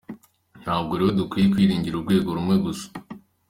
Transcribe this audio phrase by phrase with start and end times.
[0.63, 2.87] Ntabwo rero dukwiye kwiringira urwego rumwe gusa.